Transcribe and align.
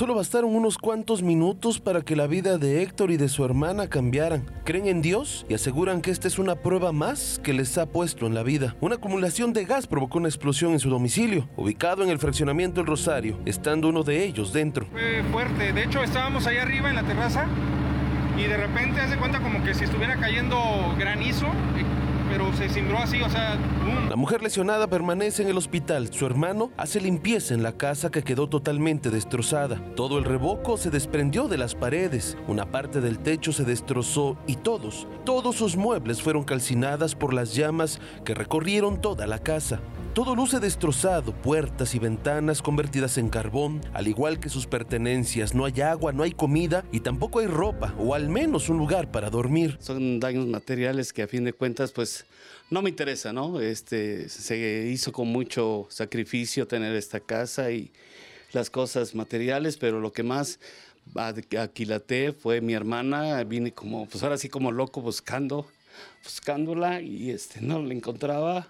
Solo 0.00 0.14
bastaron 0.14 0.56
unos 0.56 0.78
cuantos 0.78 1.22
minutos 1.22 1.78
para 1.78 2.00
que 2.00 2.16
la 2.16 2.26
vida 2.26 2.56
de 2.56 2.80
Héctor 2.80 3.10
y 3.10 3.18
de 3.18 3.28
su 3.28 3.44
hermana 3.44 3.86
cambiaran. 3.86 4.46
Creen 4.64 4.86
en 4.86 5.02
Dios 5.02 5.44
y 5.46 5.52
aseguran 5.52 6.00
que 6.00 6.10
esta 6.10 6.26
es 6.26 6.38
una 6.38 6.54
prueba 6.54 6.90
más 6.90 7.38
que 7.44 7.52
les 7.52 7.76
ha 7.76 7.84
puesto 7.84 8.26
en 8.26 8.34
la 8.34 8.42
vida. 8.42 8.74
Una 8.80 8.94
acumulación 8.94 9.52
de 9.52 9.66
gas 9.66 9.86
provocó 9.86 10.16
una 10.16 10.28
explosión 10.28 10.72
en 10.72 10.78
su 10.78 10.88
domicilio, 10.88 11.50
ubicado 11.54 12.02
en 12.02 12.08
el 12.08 12.18
fraccionamiento 12.18 12.80
El 12.80 12.86
Rosario, 12.86 13.38
estando 13.44 13.90
uno 13.90 14.02
de 14.02 14.24
ellos 14.24 14.54
dentro. 14.54 14.86
Fue 14.86 15.22
fuerte, 15.30 15.74
de 15.74 15.84
hecho 15.84 16.02
estábamos 16.02 16.46
ahí 16.46 16.56
arriba 16.56 16.88
en 16.88 16.96
la 16.96 17.02
terraza 17.02 17.44
y 18.38 18.44
de 18.44 18.56
repente 18.56 19.02
hace 19.02 19.18
cuenta 19.18 19.42
como 19.42 19.62
que 19.62 19.74
si 19.74 19.84
estuviera 19.84 20.16
cayendo 20.16 20.56
granizo 20.98 21.46
pero 22.30 22.52
se 22.54 22.68
cimbró 22.68 22.98
así, 22.98 23.20
o 23.20 23.28
sea, 23.28 23.58
La 24.08 24.16
mujer 24.16 24.42
lesionada 24.42 24.86
permanece 24.86 25.42
en 25.42 25.48
el 25.48 25.58
hospital. 25.58 26.12
Su 26.12 26.26
hermano 26.26 26.70
hace 26.76 27.00
limpieza 27.00 27.54
en 27.54 27.62
la 27.62 27.72
casa 27.72 28.10
que 28.10 28.22
quedó 28.22 28.48
totalmente 28.48 29.10
destrozada. 29.10 29.82
Todo 29.96 30.18
el 30.18 30.24
revoco 30.24 30.76
se 30.76 30.90
desprendió 30.90 31.48
de 31.48 31.58
las 31.58 31.74
paredes, 31.74 32.36
una 32.46 32.70
parte 32.70 33.00
del 33.00 33.18
techo 33.18 33.52
se 33.52 33.64
destrozó 33.64 34.38
y 34.46 34.56
todos, 34.56 35.08
todos 35.24 35.56
sus 35.56 35.76
muebles 35.76 36.22
fueron 36.22 36.44
calcinadas 36.44 37.14
por 37.14 37.34
las 37.34 37.54
llamas 37.54 38.00
que 38.24 38.34
recorrieron 38.34 39.00
toda 39.00 39.26
la 39.26 39.38
casa. 39.40 39.80
Todo 40.14 40.34
luce 40.34 40.58
destrozado, 40.58 41.32
puertas 41.32 41.94
y 41.94 42.00
ventanas 42.00 42.62
convertidas 42.62 43.16
en 43.16 43.28
carbón, 43.28 43.80
al 43.92 44.08
igual 44.08 44.40
que 44.40 44.48
sus 44.48 44.66
pertenencias. 44.66 45.54
No 45.54 45.66
hay 45.66 45.80
agua, 45.82 46.10
no 46.10 46.24
hay 46.24 46.32
comida 46.32 46.84
y 46.90 46.98
tampoco 46.98 47.38
hay 47.38 47.46
ropa, 47.46 47.94
o 47.96 48.12
al 48.12 48.28
menos 48.28 48.68
un 48.68 48.76
lugar 48.76 49.12
para 49.12 49.30
dormir. 49.30 49.78
Son 49.80 50.18
daños 50.18 50.48
materiales 50.48 51.12
que 51.12 51.22
a 51.22 51.28
fin 51.28 51.44
de 51.44 51.52
cuentas, 51.52 51.92
pues 51.92 52.26
no 52.70 52.82
me 52.82 52.90
interesa, 52.90 53.32
¿no? 53.32 53.60
Este, 53.60 54.28
se 54.28 54.88
hizo 54.90 55.12
con 55.12 55.28
mucho 55.28 55.86
sacrificio 55.90 56.66
tener 56.66 56.96
esta 56.96 57.20
casa 57.20 57.70
y 57.70 57.92
las 58.50 58.68
cosas 58.68 59.14
materiales, 59.14 59.76
pero 59.76 60.00
lo 60.00 60.12
que 60.12 60.24
más 60.24 60.58
aquilaté 61.56 62.32
fue 62.32 62.60
mi 62.60 62.74
hermana, 62.74 63.44
vine 63.44 63.72
como, 63.72 64.06
pues 64.06 64.24
ahora 64.24 64.38
sí 64.38 64.48
como 64.48 64.72
loco 64.72 65.02
buscando, 65.02 65.68
buscándola 66.24 67.00
y 67.00 67.30
este, 67.30 67.60
no 67.60 67.80
la 67.80 67.94
encontraba 67.94 68.66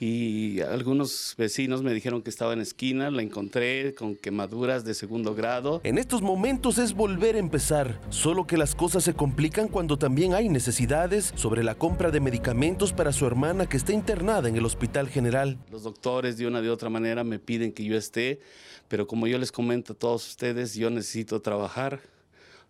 y 0.00 0.62
algunos 0.62 1.34
vecinos 1.36 1.82
me 1.82 1.92
dijeron 1.92 2.22
que 2.22 2.30
estaba 2.30 2.54
en 2.54 2.62
esquina, 2.62 3.10
la 3.10 3.20
encontré 3.20 3.94
con 3.94 4.16
quemaduras 4.16 4.82
de 4.82 4.94
segundo 4.94 5.34
grado. 5.34 5.82
En 5.84 5.98
estos 5.98 6.22
momentos 6.22 6.78
es 6.78 6.94
volver 6.94 7.36
a 7.36 7.38
empezar, 7.38 8.00
solo 8.08 8.46
que 8.46 8.56
las 8.56 8.74
cosas 8.74 9.04
se 9.04 9.12
complican 9.12 9.68
cuando 9.68 9.98
también 9.98 10.32
hay 10.32 10.48
necesidades 10.48 11.34
sobre 11.36 11.62
la 11.62 11.74
compra 11.74 12.10
de 12.10 12.20
medicamentos 12.20 12.94
para 12.94 13.12
su 13.12 13.26
hermana 13.26 13.68
que 13.68 13.76
está 13.76 13.92
internada 13.92 14.48
en 14.48 14.56
el 14.56 14.64
Hospital 14.64 15.06
General. 15.06 15.58
Los 15.70 15.82
doctores 15.82 16.38
de 16.38 16.46
una 16.46 16.62
de 16.62 16.70
otra 16.70 16.88
manera 16.88 17.22
me 17.22 17.38
piden 17.38 17.70
que 17.70 17.84
yo 17.84 17.94
esté, 17.94 18.40
pero 18.88 19.06
como 19.06 19.26
yo 19.26 19.36
les 19.36 19.52
comento 19.52 19.92
a 19.92 19.96
todos 19.96 20.26
ustedes, 20.26 20.74
yo 20.74 20.88
necesito 20.88 21.42
trabajar 21.42 22.00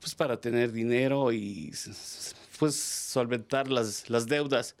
pues 0.00 0.14
para 0.14 0.40
tener 0.40 0.72
dinero 0.72 1.30
y 1.32 1.72
pues 2.58 2.74
solventar 2.76 3.70
las, 3.70 4.10
las 4.10 4.26
deudas 4.26 4.76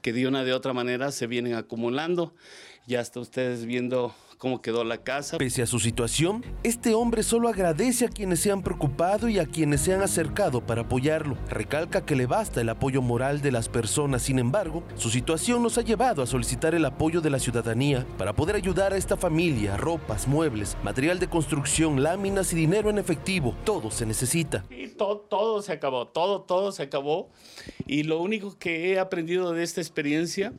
que 0.00 0.12
de 0.12 0.26
una 0.26 0.44
de 0.44 0.52
otra 0.52 0.72
manera 0.72 1.12
se 1.12 1.26
vienen 1.26 1.54
acumulando. 1.54 2.34
Ya 2.86 3.00
está 3.00 3.20
ustedes 3.20 3.64
viendo 3.64 4.14
cómo 4.42 4.60
quedó 4.60 4.82
la 4.82 4.98
casa. 4.98 5.38
Pese 5.38 5.62
a 5.62 5.66
su 5.66 5.78
situación, 5.78 6.44
este 6.64 6.94
hombre 6.94 7.22
solo 7.22 7.48
agradece 7.48 8.06
a 8.06 8.08
quienes 8.08 8.40
se 8.40 8.50
han 8.50 8.64
preocupado 8.64 9.28
y 9.28 9.38
a 9.38 9.46
quienes 9.46 9.82
se 9.82 9.94
han 9.94 10.02
acercado 10.02 10.66
para 10.66 10.80
apoyarlo. 10.80 11.38
Recalca 11.48 12.04
que 12.04 12.16
le 12.16 12.26
basta 12.26 12.60
el 12.60 12.68
apoyo 12.68 13.02
moral 13.02 13.40
de 13.40 13.52
las 13.52 13.68
personas, 13.68 14.22
sin 14.22 14.40
embargo, 14.40 14.82
su 14.96 15.10
situación 15.10 15.62
nos 15.62 15.78
ha 15.78 15.82
llevado 15.82 16.22
a 16.22 16.26
solicitar 16.26 16.74
el 16.74 16.84
apoyo 16.84 17.20
de 17.20 17.30
la 17.30 17.38
ciudadanía 17.38 18.04
para 18.18 18.34
poder 18.34 18.56
ayudar 18.56 18.92
a 18.92 18.96
esta 18.96 19.16
familia, 19.16 19.76
ropas, 19.76 20.26
muebles, 20.26 20.76
material 20.82 21.20
de 21.20 21.28
construcción, 21.28 22.02
láminas 22.02 22.52
y 22.52 22.56
dinero 22.56 22.90
en 22.90 22.98
efectivo. 22.98 23.54
Todo 23.62 23.92
se 23.92 24.06
necesita. 24.06 24.64
Y 24.70 24.88
todo, 24.88 25.18
todo 25.18 25.62
se 25.62 25.70
acabó, 25.70 26.08
todo, 26.08 26.42
todo 26.42 26.72
se 26.72 26.82
acabó. 26.82 27.21
Y 27.86 28.04
lo 28.04 28.20
único 28.20 28.58
que 28.58 28.92
he 28.92 28.98
aprendido 28.98 29.52
de 29.52 29.62
esta 29.62 29.80
experiencia 29.80 30.52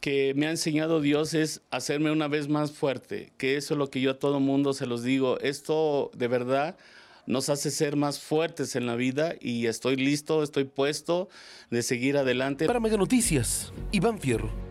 que 0.00 0.32
me 0.34 0.46
ha 0.46 0.50
enseñado 0.50 1.00
Dios 1.00 1.34
es 1.34 1.62
hacerme 1.70 2.10
una 2.10 2.28
vez 2.28 2.48
más 2.48 2.72
fuerte, 2.72 3.32
que 3.36 3.56
eso 3.56 3.74
es 3.74 3.78
lo 3.78 3.90
que 3.90 4.00
yo 4.00 4.12
a 4.12 4.18
todo 4.18 4.40
mundo 4.40 4.72
se 4.72 4.86
los 4.86 5.02
digo, 5.02 5.38
esto 5.40 6.10
de 6.14 6.28
verdad 6.28 6.76
nos 7.26 7.50
hace 7.50 7.70
ser 7.70 7.96
más 7.96 8.18
fuertes 8.18 8.74
en 8.74 8.86
la 8.86 8.96
vida 8.96 9.34
y 9.40 9.66
estoy 9.66 9.96
listo, 9.96 10.42
estoy 10.42 10.64
puesto 10.64 11.28
de 11.70 11.82
seguir 11.82 12.16
adelante. 12.16 12.66
Para 12.66 12.80
Mega 12.80 12.96
Noticias, 12.96 13.72
Iván 13.92 14.18
Fierro. 14.18 14.67